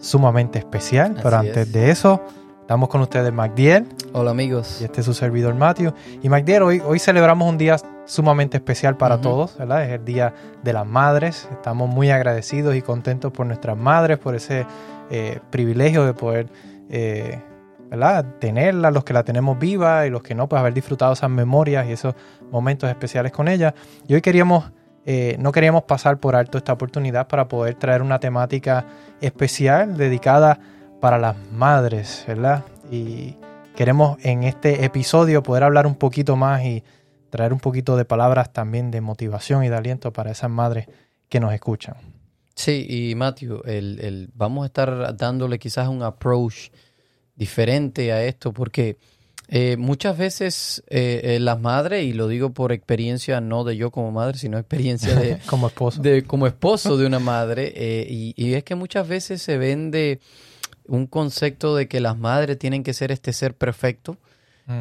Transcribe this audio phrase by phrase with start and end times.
[0.00, 1.16] sumamente especial.
[1.22, 2.22] pero antes de eso,
[2.60, 3.86] estamos con ustedes Magdiel.
[4.12, 4.78] Hola amigos.
[4.80, 5.92] Y este es su servidor Matthew.
[6.22, 9.84] Y Magdiel, hoy, hoy celebramos un día sumamente especial para todos, ¿verdad?
[9.84, 10.32] Es el Día
[10.62, 11.48] de las Madres.
[11.52, 14.66] Estamos muy agradecidos y contentos por nuestras madres, por ese
[15.10, 16.48] eh, privilegio de poder,
[16.88, 17.42] eh,
[17.90, 18.24] ¿verdad?
[18.38, 21.86] Tenerla, los que la tenemos viva y los que no, pues haber disfrutado esas memorias
[21.88, 22.14] y esos
[22.50, 23.74] momentos especiales con ella.
[24.06, 24.72] Y hoy queríamos
[25.08, 28.84] eh, no queríamos pasar por alto esta oportunidad para poder traer una temática
[29.20, 30.58] especial dedicada
[31.00, 32.64] para las madres, ¿verdad?
[32.90, 33.36] Y
[33.76, 36.82] queremos en este episodio poder hablar un poquito más y
[37.30, 40.88] traer un poquito de palabras también de motivación y de aliento para esas madres
[41.28, 41.94] que nos escuchan.
[42.56, 46.70] Sí, y Matthew, el, vamos a estar dándole quizás un approach
[47.36, 48.96] diferente a esto porque
[49.48, 53.92] eh, muchas veces eh, eh, las madres, y lo digo por experiencia no de yo
[53.92, 56.02] como madre, sino experiencia de como esposo.
[56.02, 57.72] de como esposo de una madre,
[58.08, 60.20] y, es que muchas veces se vende
[60.88, 64.16] un concepto de que las madres tienen que ser este ser perfecto,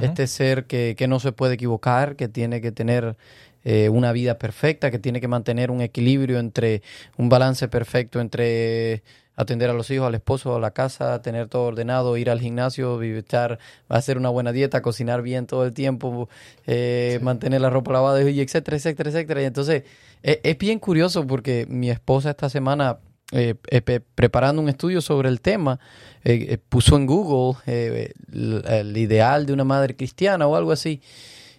[0.02, 3.16] este ser que, que, no se puede equivocar, que tiene que tener
[3.63, 6.81] una vida perfecta, que tiene que mantener un equilibrio entre
[7.17, 9.03] un balance perfecto entre
[9.36, 13.02] atender a los hijos, al esposo, a la casa, tener todo ordenado, ir al gimnasio,
[13.02, 16.30] estar, hacer una buena dieta, cocinar bien todo el tiempo,
[16.66, 19.42] eh, mantener la ropa lavada, y etcétera, etcétera, etcétera.
[19.42, 19.83] Y entonces
[20.23, 23.00] e, es, bien curioso porque mi esposa esta semana,
[23.31, 25.80] eh, eh, preparando un estudio sobre el tema,
[26.70, 31.02] puso en Google el, ideal de una madre cristiana o algo así.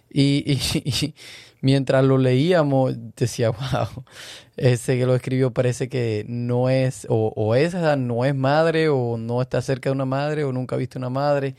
[0.09, 0.59] y
[1.61, 4.03] mientras lo leíamos, decía, wow,
[4.55, 9.17] ese que lo escribió parece que no es, o, o esa no es madre, o
[9.17, 11.55] no está cerca de una madre, o nunca ha visto una madre,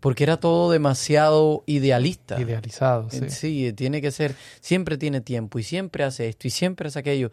[0.00, 2.40] porque era todo demasiado idealista.
[2.40, 3.30] Idealizado, sí.
[3.30, 7.32] Sí, tiene que ser, siempre tiene tiempo, y siempre hace esto, y siempre hace aquello.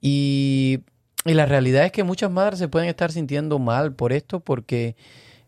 [0.00, 0.80] Y,
[1.24, 4.96] y la realidad es que muchas madres se pueden estar sintiendo mal por esto, porque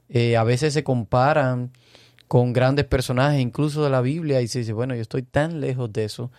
[0.09, 1.73] eh, a veces se comparan
[2.33, 5.93] con grandes personajes, incluso de la Biblia, y se dice, bueno, yo estoy tan lejos
[5.93, 6.33] de eso.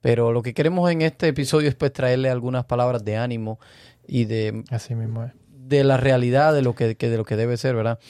[0.00, 3.60] Pero lo que queremos en este episodio es pues traerle algunas palabras de ánimo
[4.08, 7.76] y de, Así mismo de la realidad de lo que, de lo que debe ser,
[7.76, 8.00] ¿verdad?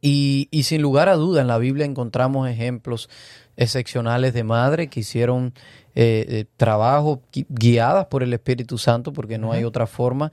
[0.00, 3.08] Y, y, sin lugar a duda, en la Biblia encontramos ejemplos
[3.56, 5.54] excepcionales de madres que hicieron
[5.94, 10.32] eh, eh trabajo guiadas por el Espíritu Santo, porque no hay otra forma.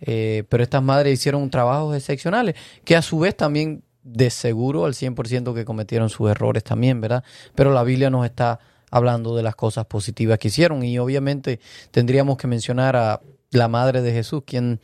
[0.00, 2.54] Eh, pero estas madres hicieron trabajos excepcionales,
[2.86, 3.82] que a su vez también
[4.12, 7.22] de seguro al 100% que cometieron sus errores también, ¿verdad?
[7.54, 8.58] Pero la Biblia nos está
[8.90, 11.60] hablando de las cosas positivas que hicieron y obviamente
[11.90, 13.20] tendríamos que mencionar a
[13.50, 14.80] la madre de Jesús, quien,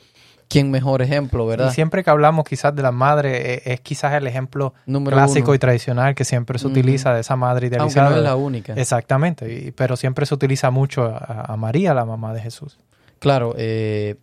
[0.48, 1.70] quien mejor ejemplo, ¿verdad?
[1.70, 4.74] Y siempre que hablamos quizás de la madre, e, es, quizás el ejemplo
[5.06, 8.08] clásico y tradicional que siempre se utiliza de esa madre idealizada.
[8.08, 8.74] Aunque no es la única.
[8.74, 12.78] Exactamente, pero siempre se utiliza mucho a, a María, la mamá de Jesús.
[13.24, 14.16] Claro, eh,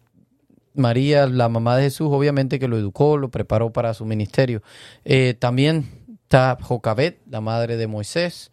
[0.74, 4.62] María, la mamá de Jesús, obviamente que lo educó, lo preparó para su ministerio.
[5.04, 5.90] Eh, también
[6.24, 8.52] está Jocabet, la madre de Moisés.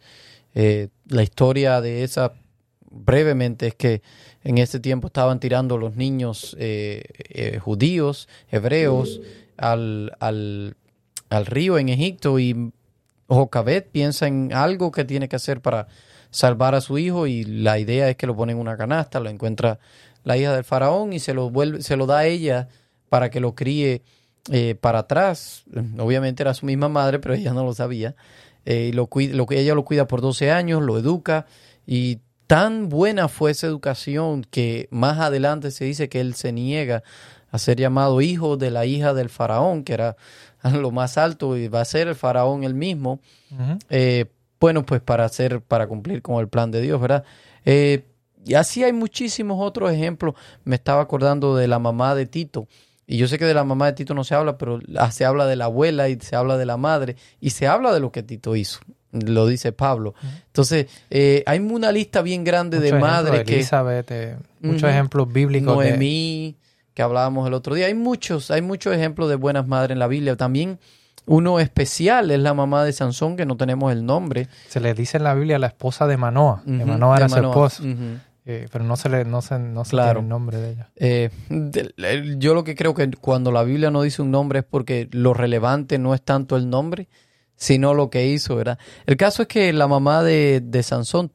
[0.53, 2.33] Eh, la historia de esa,
[2.89, 4.01] brevemente, es que
[4.43, 9.21] en ese tiempo estaban tirando los niños eh, judíos, hebreos,
[9.57, 10.75] al, al,
[11.29, 12.71] al, río en Egipto y
[13.27, 15.87] Jocabet piensa en algo que tiene que hacer para
[16.31, 19.29] salvar a su hijo y la idea es que lo pone en una canasta, lo
[19.29, 19.79] encuentra
[20.23, 22.67] la hija del faraón y se lo, vuelve, se lo da a ella
[23.09, 24.03] para que lo críe
[24.51, 25.63] eh, para atrás.
[25.97, 28.15] Obviamente era su misma madre, pero ella no lo sabía.
[28.65, 31.45] Eh, y lo, lo, ella lo cuida por 12 años, lo educa
[31.85, 37.03] y tan buena fue esa educación que más adelante se dice que él se niega
[37.51, 40.17] a ser llamado hijo de la hija del faraón, que era
[40.73, 43.19] lo más alto y va a ser el faraón el mismo.
[43.89, 44.25] Eh,
[44.59, 47.23] bueno, pues para hacer, para cumplir con el plan de Dios, ¿verdad?
[48.45, 50.35] Y así hay muchísimos otros ejemplos.
[50.63, 52.67] Me estaba acordando de la mamá de Tito.
[53.05, 54.79] Y yo sé que de la mamá de Tito no se habla, pero
[55.11, 57.99] se habla de la abuela y se habla de la madre y se habla de
[57.99, 58.79] lo que Tito hizo.
[59.11, 60.13] Lo dice Pablo.
[60.45, 63.55] Entonces, eh, hay una lista bien grande de madres que...
[63.55, 65.75] Elizabeth, eh, muchos ejemplos bíblicos.
[65.75, 66.55] Noemí,
[66.93, 67.87] que hablábamos el otro día.
[67.87, 70.35] Hay muchos, hay muchos ejemplos de buenas madres en la Biblia.
[70.35, 70.77] También
[71.25, 74.47] uno especial es la mamá de Sansón, que no tenemos el nombre.
[74.67, 76.61] Se le dice en la Biblia la esposa de Manoa.
[76.65, 77.83] Manoa era su esposo.
[78.51, 80.13] Eh, pero no se le no se, no se Claro.
[80.21, 80.89] tiene el nombre de ella.
[80.95, 84.65] Eh, de- yo lo que creo que cuando la Biblia no dice un nombre es
[84.65, 87.07] porque lo relevante no es tanto el nombre,
[87.55, 88.79] sino lo que hizo, ¿verdad?
[89.05, 91.31] El caso es que la mamá de, de Sansón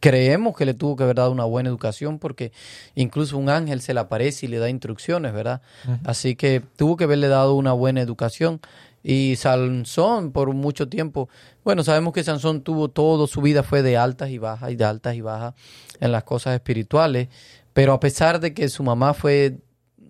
[0.00, 2.52] creemos que le tuvo que haber dado una buena educación porque
[2.94, 5.60] incluso un ángel se le aparece y le da instrucciones, ¿verdad?
[6.04, 8.60] Así que tuvo que haberle dado una buena educación.
[9.02, 11.28] Y Sansón por mucho tiempo,
[11.64, 14.84] bueno, sabemos que Sansón tuvo todo, su vida fue de altas y bajas y de
[14.84, 15.54] altas y bajas
[16.00, 17.28] en las cosas espirituales,
[17.72, 19.58] pero a pesar de que su mamá fue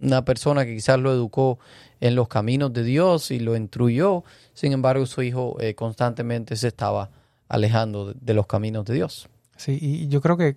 [0.03, 1.59] una persona que quizás lo educó
[2.01, 6.69] en los caminos de Dios y lo instruyó, sin embargo su hijo eh, constantemente se
[6.69, 7.11] estaba
[7.49, 9.29] alejando de, de los caminos de Dios.
[9.57, 10.57] Sí, y yo creo que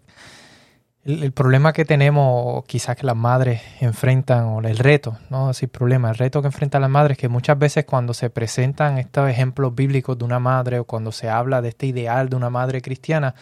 [1.06, 5.50] el, el problema que tenemos, o quizás que las madres enfrentan, o el reto, no
[5.50, 8.98] decir problema, el reto que enfrentan las madres es que muchas veces cuando se presentan
[8.98, 12.50] estos ejemplos bíblicos de una madre o cuando se habla de este ideal de una
[12.50, 13.36] madre cristiana,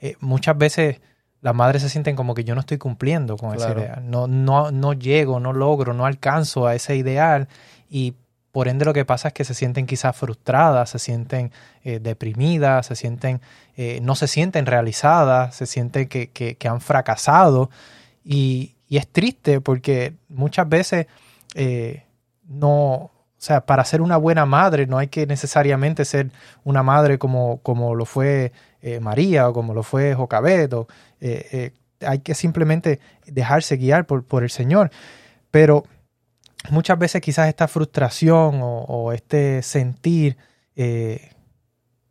[0.00, 1.00] eh, muchas veces
[1.40, 4.72] las madres se sienten como que yo no estoy cumpliendo con ese ideal, no, no,
[4.72, 7.48] no llego, no logro, no alcanzo a ese ideal
[7.88, 8.14] y
[8.56, 11.52] por ende lo que pasa es que se sienten quizás frustradas, se sienten
[11.84, 13.42] eh, deprimidas, se sienten,
[13.76, 17.68] eh, no se sienten realizadas, se sienten que, que- han fracasado
[18.24, 21.06] y, es triste porque muchas veces
[21.54, 22.04] eh,
[22.48, 26.30] no, o sea, para ser una buena madre no hay que necesariamente ser
[26.64, 28.52] una madre como, como lo fue
[29.02, 30.72] María o como lo fue Jocabet,
[32.00, 34.90] hay que simplemente dejarse guiar por, por el Señor.
[35.50, 35.84] Pero
[36.70, 40.36] muchas veces quizás esta frustración o, este sentir
[40.74, 41.32] eh,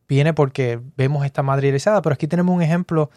[0.08, 3.10] viene porque vemos esta madre idealizada, pero aquí tenemos un ejemplo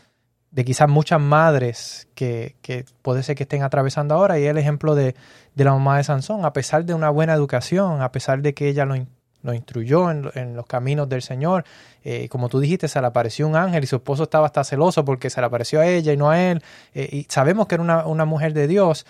[0.50, 4.94] de quizás muchas madres que, que puede ser que estén atravesando ahora y el ejemplo
[4.94, 5.14] de,
[5.54, 8.68] de la mamá de Sansón, a pesar de una buena educación, a pesar de que
[8.68, 8.94] ella lo,
[9.42, 11.64] lo instruyó en, en los caminos del Señor,
[12.02, 15.04] eh, como tú dijiste, se le apareció un ángel y su esposo estaba hasta celoso
[15.04, 16.62] porque se le apareció a ella y no a él,
[16.94, 19.06] eh, y sabemos que era una, una mujer de Dios,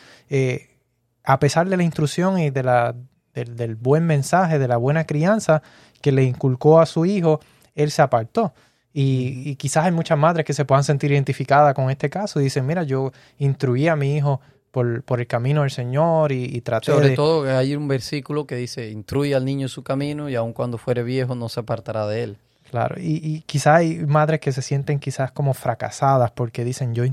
[1.28, 2.94] a pesar de la instrucción y de la,
[3.34, 5.60] del, del buen mensaje, de la buena crianza
[6.00, 7.40] que le inculcó a su hijo,
[7.74, 8.54] él se apartó.
[8.94, 12.44] Y, y quizás hay muchas madres que se puedan sentir identificadas con este caso y
[12.44, 14.40] dicen, mira, yo instruí a mi hijo
[14.70, 17.16] por, por el camino del Señor y, y traté Sobre de...
[17.16, 20.54] todo que hay un versículo que dice, instruye al niño en su camino y aun
[20.54, 22.38] cuando fuere viejo no se apartará de él.
[22.70, 27.04] Claro, y, y quizás hay madres que se sienten quizás como fracasadas porque dicen, yo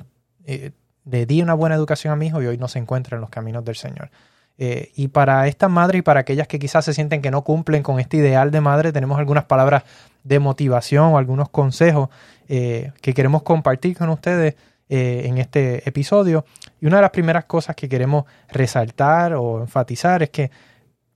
[0.45, 0.71] eh,
[1.05, 3.29] le di una buena educación a mi hijo y hoy no se encuentra en los
[3.29, 4.09] caminos del Señor.
[4.57, 7.83] Eh, y para estas madres y para aquellas que quizás se sienten que no cumplen
[7.83, 9.83] con este ideal de madre, tenemos algunas palabras
[10.23, 12.09] de motivación o algunos consejos
[12.47, 14.55] eh, que queremos compartir con ustedes
[14.87, 16.45] eh, en este episodio.
[16.79, 20.51] Y una de las primeras cosas que queremos resaltar o enfatizar es que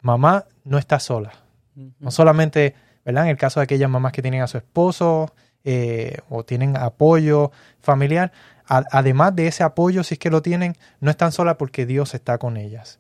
[0.02, 1.32] mamá no está sola.
[2.00, 2.76] No solamente,
[3.06, 3.24] ¿verdad?
[3.24, 5.34] En el caso de aquellas mamás que tienen a su esposo
[6.30, 8.32] o tienen apoyo familiar,
[8.70, 12.38] además de ese apoyo, si es que lo tienen, no están solas porque Dios está
[12.38, 13.00] con ellas.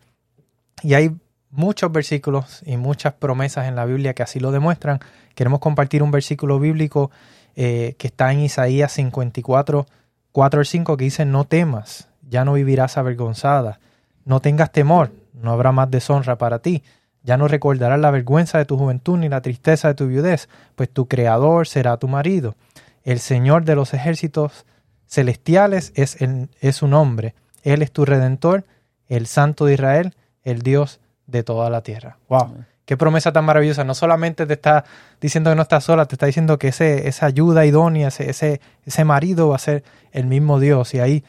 [0.82, 1.16] Y hay
[1.52, 5.00] muchos versículos y muchas promesas en la Biblia que así lo demuestran.
[5.36, 7.12] Queremos compartir un versículo bíblico
[7.56, 9.86] eh, que está en Isaías 54,
[10.32, 13.80] 4 al 5, que dice, no temas, ya no vivirás avergonzada,
[14.26, 16.84] no tengas temor, no habrá más deshonra para ti.
[17.22, 20.90] Ya no recordarás la vergüenza de tu juventud ni la tristeza de tu viudez, pues
[20.90, 22.56] tu Creador será tu marido.
[23.04, 24.66] El Señor de los ejércitos
[25.10, 27.34] celestiales es, el- es su nombre.
[27.64, 28.64] Él es tu Redentor,
[29.08, 30.14] el Santo de Israel,
[30.44, 32.18] el Dios de toda la tierra.
[32.30, 32.64] ¡Wow!
[32.86, 33.84] Qué promesa tan maravillosa.
[33.84, 34.86] No solamente te está
[35.20, 38.62] diciendo que no estás sola, te está diciendo que ese, esa ayuda idónea, ese, ese,
[38.86, 40.94] ese marido va a ser el mismo Dios.
[40.94, 41.24] Y ahí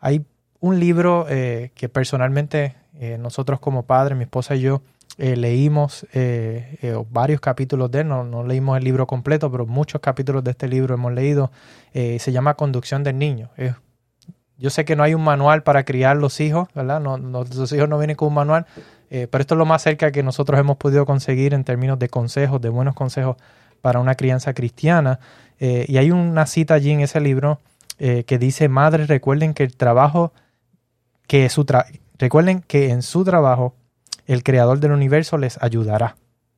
[0.00, 0.24] hay
[0.60, 4.82] un libro eh, que personalmente eh, nosotros como padres, mi esposa y yo,
[5.18, 9.66] eh, leímos eh, eh, varios capítulos de él, no, no leímos el libro completo, pero
[9.66, 11.50] muchos capítulos de este libro hemos leído.
[11.92, 13.48] Se llama Conducción del Niño.
[14.58, 17.00] Yo sé que no hay un manual para criar los hijos, ¿verdad?
[17.00, 18.66] No, los hijos no vienen con un manual,
[19.08, 22.60] pero esto es lo más cerca que nosotros hemos podido conseguir en términos de consejos,
[22.60, 23.36] de buenos consejos
[23.80, 25.20] para una crianza cristiana.
[25.58, 27.60] Y hay una cita allí en ese libro
[27.98, 30.32] que dice, madres, recuerden que el trabajo,
[31.26, 31.86] que su tra-
[32.18, 33.74] recuerden que en su trabajo
[34.26, 36.16] el creador del universo les ayudará.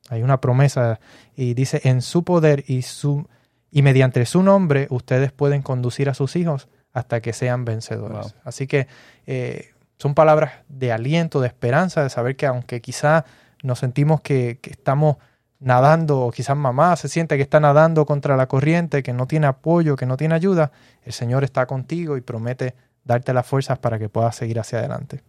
[0.09, 0.99] Hay una promesa
[1.35, 3.27] y dice, en su poder y, su,
[3.71, 8.33] y mediante su nombre ustedes pueden conducir a sus hijos hasta que sean vencedores.
[8.33, 8.41] Wow.
[8.43, 8.87] Así que
[9.27, 13.25] eh, son palabras de aliento, de esperanza, de saber que aunque quizá
[13.61, 15.17] nos sentimos que, que estamos
[15.59, 19.47] nadando, o quizás mamá se siente que está nadando contra la corriente, que no tiene
[19.47, 20.71] apoyo, que no tiene ayuda,
[21.03, 25.21] el Señor está contigo y promete darte las fuerzas para que puedas seguir hacia adelante.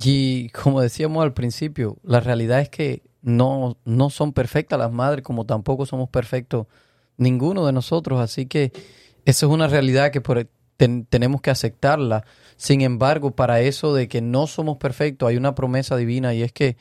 [0.00, 5.24] Y como decíamos al principio, la realidad es que no, no son perfectas las madres,
[5.24, 6.66] como tampoco somos perfectos
[7.16, 8.20] ninguno de nosotros.
[8.20, 8.72] Así que
[9.24, 12.24] eso es una realidad que por, tenemos que aceptarla.
[12.56, 16.52] Sin embargo, para eso de que no somos perfectos, hay una promesa divina y es
[16.52, 16.76] que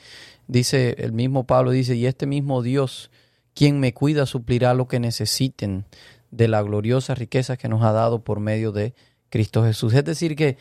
[0.48, 3.12] dice el mismo Pablo, dice, y este mismo Dios,
[3.54, 5.86] quien me cuida, suplirá lo que necesiten
[6.32, 8.94] de la gloriosa riqueza que nos ha dado por medio de
[9.30, 9.94] Cristo Jesús.
[9.94, 10.58] Es decir, que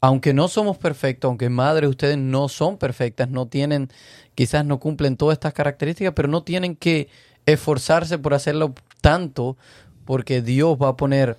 [0.00, 3.90] aunque no somos perfectos, aunque madres ustedes no son perfectas, no tienen,
[4.34, 7.08] quizás no cumplen todas estas características, pero no tienen que
[7.46, 9.56] esforzarse por hacerlo tanto,
[10.04, 11.38] porque Dios va a poner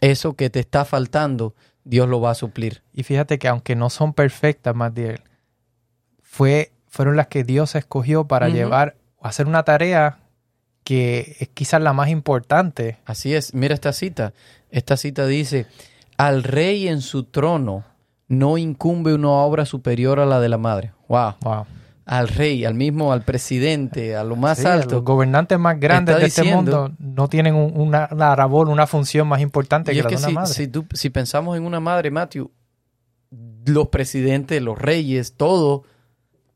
[0.00, 2.82] eso que te está faltando, Dios lo va a suplir.
[2.92, 5.20] Y fíjate que aunque no son perfectas, Matiel,
[6.22, 10.18] fue, fueron las que Dios escogió para llevar a hacer una tarea
[10.84, 12.98] que es quizás la más importante.
[13.04, 14.32] Así es, mira esta cita.
[14.70, 15.66] Esta cita dice,
[16.16, 17.84] al rey en su trono
[18.28, 20.92] no incumbe una obra superior a la de la madre.
[21.08, 21.34] Wow.
[21.42, 21.66] Wow.
[22.04, 24.96] Al rey, al mismo, al presidente, a lo más alto.
[24.96, 29.92] Los gobernantes más grandes de este mundo no tienen una, labor, una función más importante
[29.92, 30.54] que la de una madre.
[30.54, 32.50] Si, si pensamos en una madre, Matthew,
[33.64, 35.82] los presidentes, los reyes, todo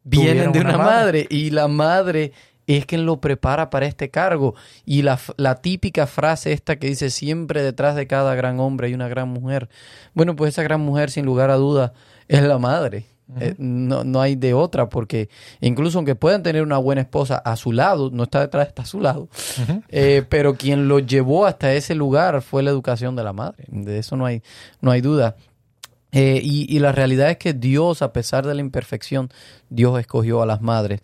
[0.05, 1.27] vienen de una, madre.
[1.29, 2.33] y la madre
[2.77, 4.55] es quien lo prepara para este cargo.
[4.85, 8.95] Y la, la, típica frase esta que dice siempre detrás de cada gran hombre hay
[8.95, 9.69] una gran mujer.
[10.15, 11.93] Bueno, pues esa gran mujer sin lugar a duda
[12.29, 13.07] es la madre.
[13.39, 15.29] Eh, no, no, hay de otra, porque
[15.61, 18.87] incluso aunque puedan tener una buena esposa a su lado, no está detrás, está a
[18.87, 19.29] su lado,
[19.89, 23.65] eh, pero quien lo llevó hasta ese lugar fue la educación de la madre.
[23.69, 24.43] De eso no hay,
[24.81, 25.37] no hay duda.
[26.13, 29.31] Eh, y, y, la realidad es que Dios, a pesar de la imperfección,
[29.69, 31.03] Dios escogió a las madres.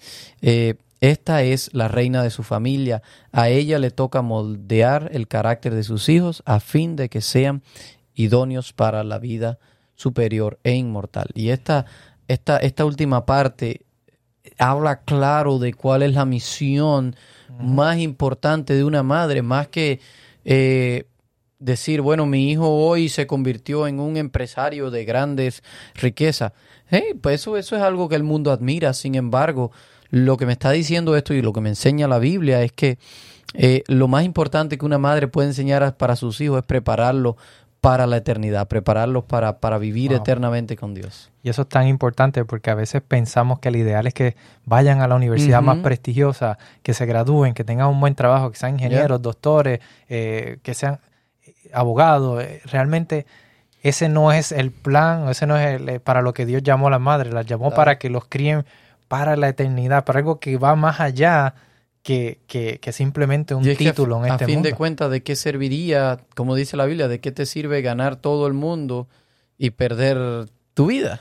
[1.00, 3.02] Esta es la reina de su familia.
[3.32, 7.62] A ella le toca moldear el carácter de sus hijos a fin de que sean
[8.14, 9.58] idóneos para la vida
[9.94, 11.28] superior e inmortal.
[11.34, 11.86] Y esta,
[12.28, 13.82] esta, esta última parte
[14.58, 17.16] habla claro de cuál es la misión
[17.58, 20.00] más importante de una madre, más que
[20.44, 21.04] eh,
[21.58, 25.62] decir, bueno, mi hijo hoy se convirtió en un empresario de grandes
[25.94, 26.52] riquezas.
[27.20, 29.72] pues eso, eso es algo que el mundo admira, sin embargo,
[30.24, 32.98] lo que me está diciendo esto y lo que me enseña la Biblia es que
[33.54, 37.36] eh, lo más importante que una madre puede enseñar para sus hijos es prepararlos
[37.82, 41.30] para la eternidad, prepararlos para, para vivir eternamente con Dios.
[41.42, 45.02] Y eso es tan importante porque a veces pensamos que el ideal es que vayan
[45.02, 48.72] a la universidad más prestigiosa, que se gradúen, que tengan un buen trabajo, que sean
[48.72, 50.98] ingenieros, doctores, eh, que sean
[51.72, 52.42] abogados.
[52.42, 53.26] Eh, realmente
[53.82, 56.90] ese no es el plan, ese no es el, para lo que Dios llamó a
[56.90, 58.64] la madre, la llamó para que los críen
[59.08, 61.54] para la eternidad, para algo que va más allá
[62.02, 64.44] que, que, simplemente un título en este mundo.
[64.44, 67.82] A fin de cuentas, ¿de qué serviría, como dice la Biblia, de qué te sirve
[67.82, 69.08] ganar todo el mundo
[69.58, 71.20] y perder tu vida?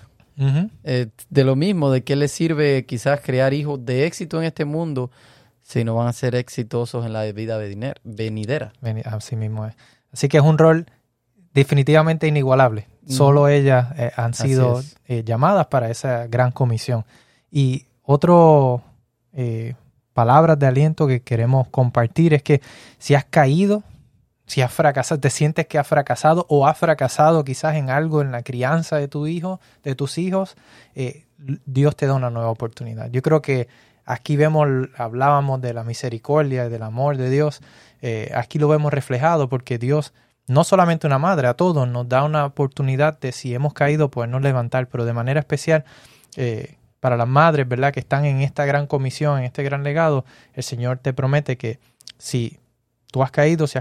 [0.84, 4.66] Eh, de lo mismo, ¿de qué le sirve quizás crear hijos de éxito en este
[4.66, 5.10] mundo
[5.64, 7.58] si no van a ser exitosos en la vida
[8.04, 8.74] venidera?
[9.06, 9.74] Así mismo es.
[10.12, 10.86] Así que es un rol
[11.54, 12.88] definitivamente inigualable.
[13.08, 17.06] Solo ellas eh, han sido eh, llamadas para esa gran comisión.
[17.56, 18.84] Y otro
[19.32, 19.76] eh,
[20.12, 22.62] palabras de aliento que queremos compartir es que
[22.98, 23.82] si has caído,
[24.46, 28.34] si has fracasado, te sientes que has fracasado o has fracasado quizás en algo en
[28.34, 30.58] la crianza de tu hijo, de tus hijos,
[30.96, 33.10] eh, Dios te da una nueva oportunidad.
[33.10, 33.70] Yo creo que
[34.04, 37.62] aquí vemos, hablábamos de la misericordia del amor de Dios,
[38.02, 40.14] eh, aquí lo vemos reflejado porque Dios,
[40.46, 44.42] no solamente una madre, a todos nos da una oportunidad de si hemos caído, podernos
[44.42, 45.86] levantar, pero de manera especial
[47.00, 47.94] para las madres, ¿verdad?
[47.94, 51.80] Que están en esta gran comisión, en este gran legado, el Señor te promete que
[52.18, 52.60] si
[53.12, 53.80] tú has caído, si,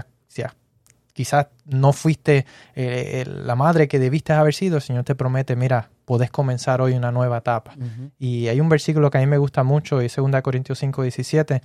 [1.13, 2.45] quizás no fuiste
[2.75, 6.93] eh, la madre que debiste haber sido, el Señor te promete, mira, podés comenzar hoy
[6.93, 7.73] una nueva etapa.
[8.19, 11.61] Y hay un versículo que a mí me gusta mucho, y 2 Corintios 5, 17,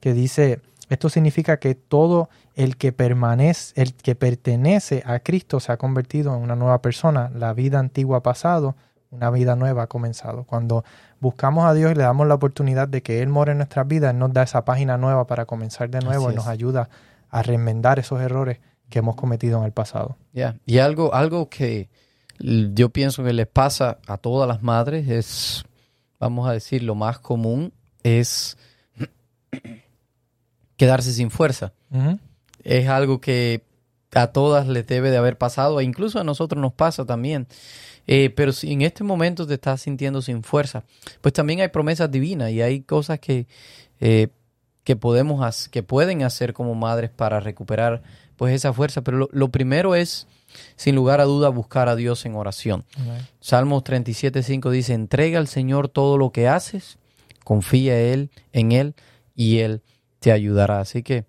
[0.00, 5.72] que dice, esto significa que todo el que permanece, el que pertenece a Cristo se
[5.72, 7.30] ha convertido en una nueva persona.
[7.34, 8.74] La vida antigua ha pasado,
[9.14, 10.44] una vida nueva ha comenzado.
[10.44, 10.84] Cuando
[11.20, 14.12] buscamos a Dios y le damos la oportunidad de que Él more en nuestras vidas,
[14.12, 16.88] Él nos da esa página nueva para comenzar de nuevo y nos ayuda
[17.30, 20.16] a reenmendar esos errores que hemos cometido en el pasado.
[20.66, 21.88] Y algo, algo que
[22.38, 25.64] yo pienso que les pasa a todas las madres es,
[26.18, 28.56] vamos a decir, lo más común es
[30.76, 31.72] quedarse sin fuerza.
[32.62, 33.64] Es algo que
[34.12, 37.46] a todas les debe de haber pasado, e incluso a nosotros nos pasa también.
[38.06, 40.84] Eh, pero si en este momento te estás sintiendo sin fuerza,
[41.20, 43.46] pues también hay promesas divinas y hay cosas que,
[44.00, 44.28] eh,
[44.84, 48.02] que, podemos que pueden hacer como madres para recuperar
[48.36, 49.02] pues esa fuerza.
[49.02, 50.26] Pero lo, primero es,
[50.76, 52.84] sin lugar a duda, buscar a Dios en oración.
[53.40, 56.98] Salmos 37.5 dice, entrega al Señor todo lo que haces,
[57.42, 58.94] confía en Él, en Él
[59.34, 59.82] y Él
[60.18, 60.80] te ayudará.
[60.80, 61.24] Así que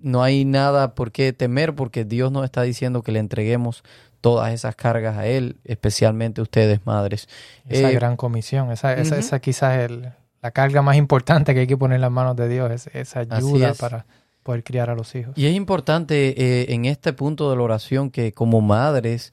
[0.00, 3.82] no hay nada por qué temer porque Dios nos está diciendo que le entreguemos
[4.20, 7.28] todas esas cargas a Él, especialmente ustedes, madres.
[7.68, 11.60] Esa Eh, gran comisión, esa, esa, esa quizás es el- la carga más importante que
[11.60, 13.78] hay que poner en las manos de Dios, es esa ayuda es.
[13.78, 14.06] para
[14.44, 15.36] poder criar a los hijos.
[15.36, 19.32] Y es importante eh, en este punto de la oración que como madres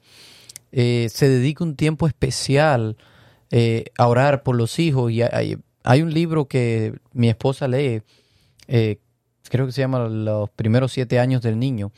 [0.72, 2.96] eh, se dedique un tiempo especial
[3.96, 5.10] a orar por los hijos.
[5.12, 8.02] Y hay, hay un libro que mi esposa lee,
[8.66, 11.92] creo que se llama Los primeros siete años del niño.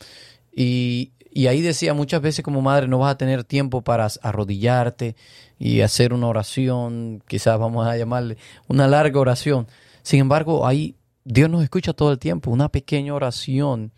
[0.55, 5.15] Y, y ahí decía muchas veces como madre no vas a tener tiempo para arrodillarte
[5.57, 9.67] y hacer una oración, quizás vamos a llamarle una larga oración.
[10.01, 12.51] Sin embargo, ahí Dios nos escucha todo el tiempo.
[12.51, 13.91] Una pequeña oración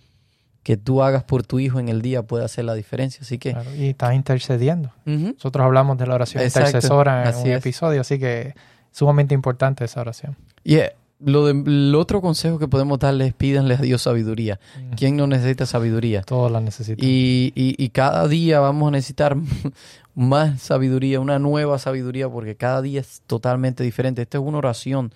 [0.63, 3.21] que tú hagas por tu hijo en el día puede hacer la diferencia.
[3.21, 4.91] Así que, Claro, y estás intercediendo.
[5.05, 7.57] Nosotros hablamos de la oración Exacto, intercesora en así un es.
[7.57, 8.53] episodio, así que
[8.91, 10.36] sumamente importante esa oración.
[10.63, 10.93] y eh,
[11.24, 14.60] lo de- el otro consejo que podemos darles es pídanle a Dios sabiduría.
[14.98, 16.22] ¿Quién no necesita sabiduría?
[16.24, 17.04] Todos la necesitan.
[17.08, 19.36] Y, y, y cada día vamos a necesitar
[20.16, 24.22] más sabiduría, una nueva sabiduría, porque cada día es totalmente diferente.
[24.22, 25.13] Esta es una oración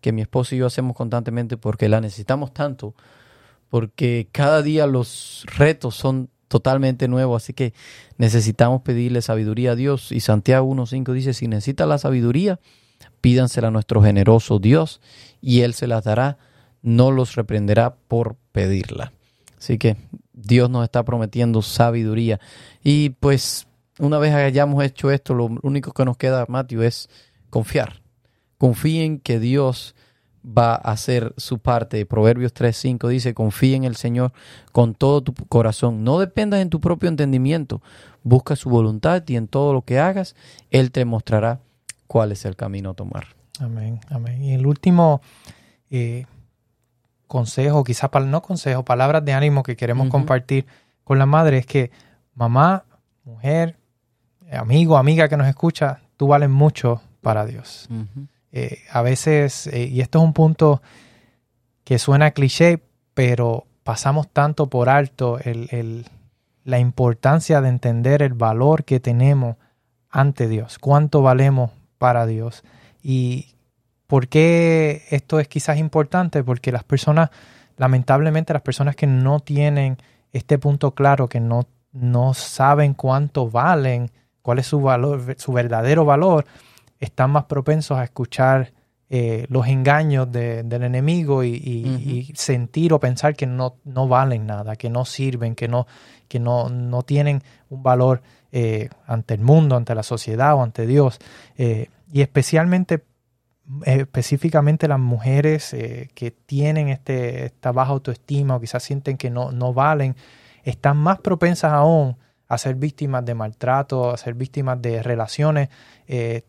[0.00, 2.94] que mi esposo y yo hacemos constantemente porque la necesitamos tanto,
[3.70, 7.72] porque cada día los retos son totalmente nuevos, así que
[8.18, 10.12] necesitamos pedirle sabiduría a Dios.
[10.12, 12.60] Y Santiago 1.5 dice, si necesita la sabiduría,
[13.20, 15.00] pídansela a nuestro generoso Dios
[15.40, 16.38] y Él se las dará,
[16.82, 19.12] no los reprenderá por pedirla.
[19.58, 19.96] Así que
[20.32, 22.40] Dios nos está prometiendo sabiduría.
[22.82, 23.66] Y pues
[23.98, 27.08] una vez hayamos hecho esto, lo único que nos queda, Matthew, es
[27.50, 28.02] confiar.
[28.58, 29.94] Confíen que Dios
[30.46, 32.04] va a hacer su parte.
[32.06, 34.32] Proverbios 3.5 dice, confía en el Señor
[34.72, 36.04] con todo tu corazón.
[36.04, 37.82] No dependas en tu propio entendimiento.
[38.22, 40.34] Busca su voluntad y en todo lo que hagas,
[40.70, 41.60] Él te mostrará
[42.12, 43.24] cuál es el camino a tomar.
[43.58, 44.42] Amén, amén.
[44.44, 45.22] Y el último
[45.90, 46.26] eh,
[47.26, 50.66] consejo, quizás no consejo, palabras de ánimo que queremos compartir
[51.04, 51.90] con la madre es que
[52.34, 52.84] mamá,
[53.24, 53.76] mujer,
[54.52, 57.88] amigo, amiga que nos escucha, tú vales mucho para Dios.
[58.52, 60.82] Eh, a veces, eh, y esto es un punto
[61.84, 62.82] que suena cliché,
[63.14, 66.06] pero pasamos tanto por alto el- el-
[66.64, 69.56] la importancia de entender el valor que tenemos
[70.10, 71.70] ante Dios, cuánto valemos
[72.02, 72.64] para Dios.
[73.00, 73.54] Y
[74.08, 77.30] por qué esto es quizás importante, porque las personas,
[77.76, 79.98] lamentablemente las personas que no tienen
[80.32, 84.10] este punto claro, que no, no saben cuánto valen,
[84.42, 86.44] cuál es su valor, su verdadero valor,
[86.98, 88.72] están más propensos a escuchar
[89.08, 94.46] eh, los engaños de- del enemigo y, y sentir o pensar que no, no valen
[94.46, 95.86] nada, que no sirven, que no,
[96.28, 98.22] que no, no tienen un valor
[98.54, 101.18] eh, ante el mundo, ante la sociedad o ante Dios.
[101.56, 103.02] Eh, y especialmente,
[103.86, 109.52] específicamente las mujeres eh, que tienen este, esta baja autoestima o quizás sienten que no,
[109.52, 110.16] no valen,
[110.64, 115.70] están más propensas aún a ser víctimas de maltrato, a ser víctimas de relaciones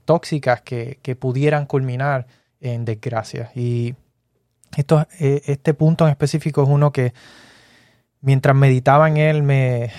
[0.03, 2.27] tóxicas que, que pudieran culminar
[2.59, 3.49] en desgracia.
[3.55, 3.95] Y
[4.75, 7.13] esto, este punto en específico es uno que
[8.19, 9.91] mientras meditaba en él me,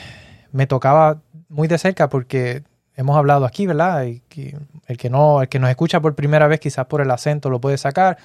[0.52, 1.23] me tocaba
[1.54, 2.64] muy de cerca porque
[2.96, 4.04] hemos hablado aquí, ¿verdad?
[4.04, 7.10] Y que el que no, el que nos escucha por primera vez, quizás por el
[7.10, 8.18] acento lo puede sacar.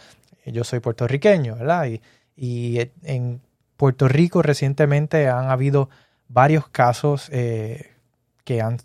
[0.46, 1.86] Yo soy puertorriqueño, ¿verdad?
[1.86, 2.02] Y,
[2.36, 3.40] y en
[3.78, 5.90] Puerto Rico recientemente han habido
[6.28, 7.92] varios casos eh,
[8.46, 8.78] que han,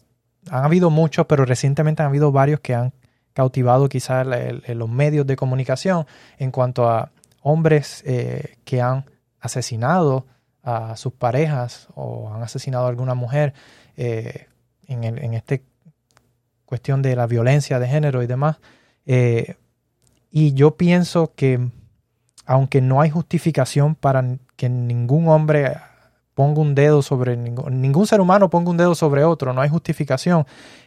[0.51, 2.93] han habido muchos, pero recientemente han habido varios que han
[3.33, 4.27] cautivado quizás
[4.69, 6.07] los medios de comunicación
[6.39, 7.11] en cuanto a
[7.43, 9.07] hombres eh, que han
[9.41, 10.27] asesinado
[10.63, 13.55] a sus parejas o han asesinado a alguna mujer
[13.97, 14.47] eh,
[14.87, 15.59] en, esta
[16.65, 18.59] cuestión de la violencia de género y demás.
[19.07, 19.57] Eh,
[20.31, 21.61] y yo pienso que
[22.47, 25.77] aunque no hay justificación para que ningún hombre
[26.35, 29.69] ponga un dedo sobre ningún, ningún ser humano ponga un dedo sobre otro, no hay
[29.69, 30.47] justificación.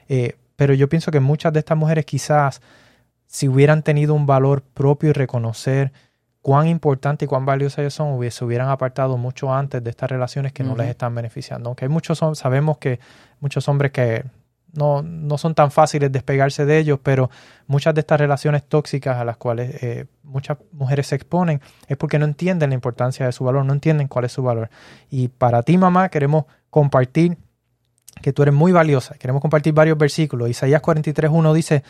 [0.10, 2.62] Eh, pero yo pienso que muchas de estas mujeres quizás
[3.26, 5.92] si hubieran tenido un valor propio y reconocer
[6.48, 10.54] cuán importante y cuán valiosas ellas son, se hubieran apartado mucho antes de estas relaciones
[10.54, 11.68] que no les están beneficiando.
[11.68, 13.02] Aunque hay muchos, sabemos que
[13.42, 14.24] muchos hombres que
[14.72, 17.30] no, no son tan fáciles despegarse de ellos, pero
[17.68, 22.18] muchas de estas relaciones tóxicas a las cuales eh, muchas mujeres se exponen es porque
[22.18, 24.70] no entienden la importancia de su valor, no entienden cuál es su valor.
[25.10, 27.38] Y para ti, mamá, queremos compartir
[28.22, 29.16] que tú eres muy valiosa.
[29.16, 30.50] Queremos compartir varios versículos.
[30.50, 31.84] Isaías 43.1 dice,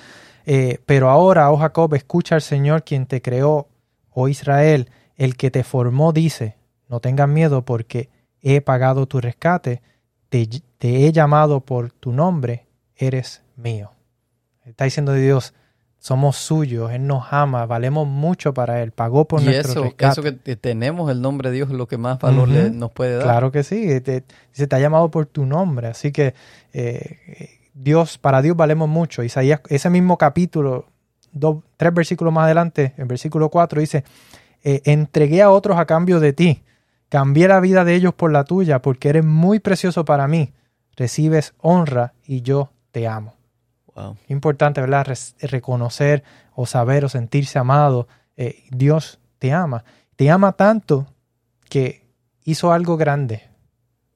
[0.48, 3.68] eh, pero ahora, oh Jacob, escucha al Señor quien te creó,
[4.20, 6.58] oh Israel, el que te formó, dice,
[6.90, 8.10] no tengas miedo porque
[8.42, 9.82] he pagado tu rescate,
[10.30, 10.48] te,
[10.80, 13.92] te he llamado por tu nombre, eres mío.
[14.66, 15.54] Está diciendo de Dios,
[16.00, 20.12] somos suyos, Él nos ama, valemos mucho para Él, pagó por y nuestro eso, rescate.
[20.14, 22.92] eso que te- tenemos el nombre de Dios es lo que más valor le- nos
[22.92, 23.24] puede dar.
[23.24, 26.34] Claro que sí, te, dice, te ha llamado por tu nombre, así que
[26.74, 27.20] eh,
[27.76, 29.22] Dios, para Dios valemos mucho.
[29.24, 30.86] Isaías, ese mismo capítulo,
[31.40, 34.04] dos, tres versículos más adelante, en versículo 4 dice,
[34.64, 36.64] eh, entregué a otros a cambio de ti,
[37.10, 40.54] cambié la vida de ellos por la tuya, porque eres muy precioso para mí,
[40.96, 43.36] recibes honra y yo te amo.
[43.96, 44.18] Wow.
[44.28, 45.08] Importante, ¿verdad?
[45.42, 46.24] Reconocer
[46.54, 48.08] o saber o sentirse amado.
[48.36, 49.84] Eh, Dios te ama.
[50.16, 51.08] Te ama tanto
[51.70, 52.08] que
[52.44, 53.44] hizo algo grande,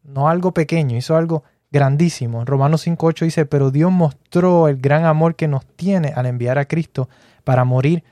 [0.03, 2.43] no algo pequeño, hizo algo grandísimo.
[2.45, 6.65] Romanos 5.8 dice, pero Dios mostró el gran amor que nos tiene al enviar a
[6.65, 7.09] Cristo
[7.43, 8.03] para morir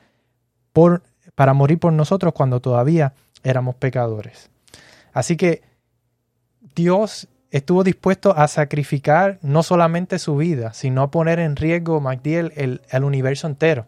[0.74, 1.04] por,
[1.36, 4.50] para morir por nosotros cuando todavía éramos pecadores.
[5.14, 5.62] Así que
[6.76, 12.54] Dios estuvo dispuesto a sacrificar no solamente su vida, sino a poner en riesgo, MacDiel,
[12.56, 13.88] el, el universo entero.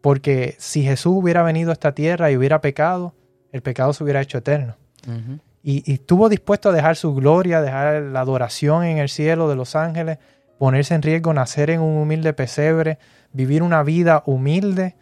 [0.00, 3.14] Porque si Jesús hubiera venido a esta tierra y hubiera pecado,
[3.52, 4.76] el pecado se hubiera hecho eterno.
[5.06, 5.40] Ujú.
[5.62, 9.76] Y, estuvo dispuesto a dejar su gloria, dejar la adoración en el cielo de los
[9.76, 10.18] ángeles,
[10.58, 12.98] ponerse en riesgo, nacer en un humilde pesebre,
[13.32, 14.96] vivir una vida humilde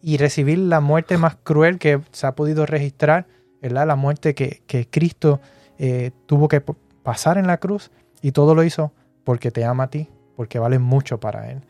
[0.00, 3.26] y recibir la muerte más cruel que se ha podido registrar,
[3.60, 3.86] ¿verdad?
[3.86, 5.40] La muerte que, que Cristo
[5.78, 6.60] eh, tuvo que
[7.02, 7.90] pasar en la cruz
[8.22, 8.92] y todo lo hizo
[9.24, 11.62] porque te ama a ti, porque vale mucho para Él.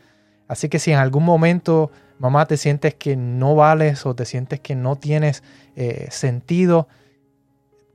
[0.48, 4.60] Así que si en algún momento, mamá, te sientes que no vales o te sientes
[4.60, 5.42] que no tienes
[5.76, 6.88] eh, sentido,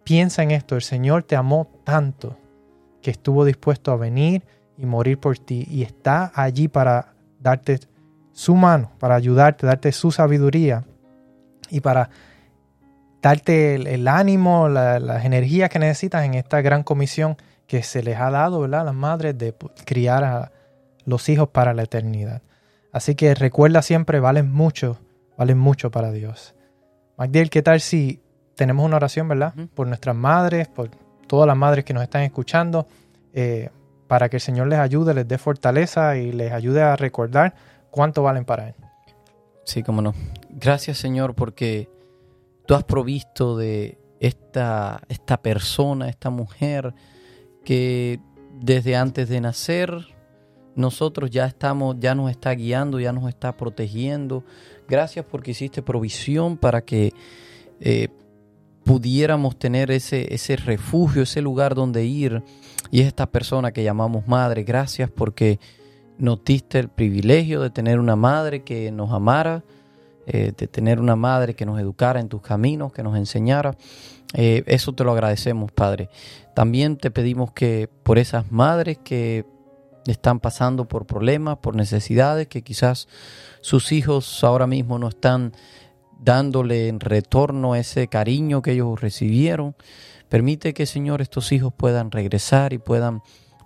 [0.10, 2.36] piensa en esto, el Señor te amó tanto
[3.00, 4.42] que estuvo dispuesto a venir
[4.76, 7.80] y morir por ti y está allí para darte
[8.32, 10.84] su mano, para ayudarte, darte su sabiduría
[11.70, 12.10] y para
[13.22, 18.18] darte el, ánimo, la- las energías que necesitas en esta gran comisión que se les
[18.18, 19.54] ha dado a las madres de
[19.86, 20.52] criar a
[21.06, 22.42] los hijos para la eternidad.
[22.92, 24.98] Así que recuerda siempre, valen mucho,
[25.38, 26.56] valen mucho para Dios.
[27.16, 28.24] Magdiel, ¿qué tal si
[28.60, 29.54] tenemos una oración, verdad?
[29.74, 30.90] Por nuestras madres, por
[31.28, 32.88] todas las madres que nos están escuchando,
[33.32, 33.70] eh,
[34.10, 37.56] para que el Señor les ayude, les dé fortaleza y les ayude a recordar
[37.90, 38.76] cuánto valen para Él.
[39.64, 40.14] Sí, cómo no.
[40.50, 41.90] Gracias, Señor, porque
[42.66, 46.94] tú has provisto de esta, esta persona, esta mujer,
[47.64, 48.20] que
[48.60, 49.90] desde antes de nacer,
[50.76, 54.44] nosotros ya estamos, ya nos está guiando, ya nos está protegiendo.
[54.86, 57.14] Gracias porque hiciste provisión para que
[57.80, 58.10] eh,
[58.90, 62.42] pudiéramos tener ese, ese refugio, ese lugar donde ir.
[62.90, 64.64] Y es esta persona que llamamos madre.
[64.64, 65.60] Gracias porque
[66.18, 69.64] nos diste el privilegio de tener una madre que nos amara,
[70.26, 73.78] eh, de tener una madre que nos educara en tus caminos, que nos enseñara.
[74.34, 76.10] Eh, eso te lo agradecemos, Padre.
[76.56, 79.46] También te pedimos que por esas madres que
[80.08, 83.08] están pasando por problemas, por necesidades, que quizás
[83.62, 85.54] sus hijos ahora mismo no están
[86.20, 89.76] dándole en retorno ese cariño que ellos recibieron.
[90.28, 93.22] Permite que, Señor, estos hijos puedan regresar y puedan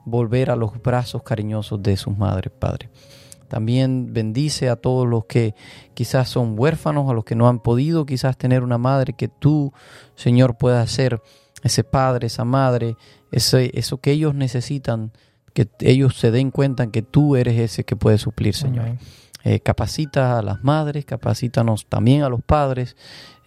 [0.05, 2.89] volver a los brazos cariñosos de sus madres, Padre.
[3.47, 5.53] También bendice a todos los que
[5.93, 9.73] quizás son huérfanos, a los que no han podido quizás tener una madre, que tú,
[10.15, 11.21] Señor, puedas ser
[11.61, 12.97] ese padre, esa madre,
[13.31, 15.11] ese, eso que ellos necesitan,
[15.53, 18.97] que ellos se den cuenta que tú eres ese que puede suplir, Señor.
[19.45, 22.95] Eh, capacita a las madres, capacítanos también a los padres,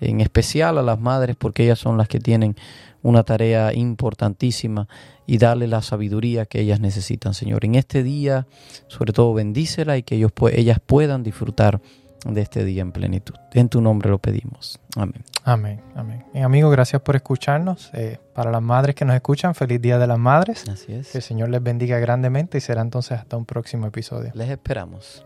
[0.01, 2.55] en especial a las madres, porque ellas son las que tienen
[3.03, 4.89] una tarea importantísima
[5.27, 7.65] y darle la sabiduría que ellas necesitan, Señor.
[7.65, 8.47] En este día,
[8.89, 11.81] sobre todo, bendícela y que ellos, ellas puedan disfrutar
[12.25, 13.35] de este día en plenitud.
[13.53, 14.81] En tu nombre lo pedimos.
[14.97, 15.25] Amén.
[15.45, 16.25] Amén, amén.
[16.35, 17.91] Y amigos, gracias por escucharnos.
[17.93, 20.65] Eh, para las madres que nos escuchan, feliz Día de las Madres.
[20.69, 21.25] Así Que el es.
[21.25, 24.33] Señor les bendiga grandemente y será entonces hasta un próximo episodio.
[24.35, 25.26] Les esperamos.